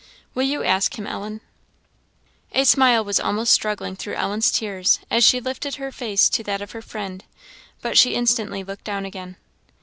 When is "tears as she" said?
4.51-5.39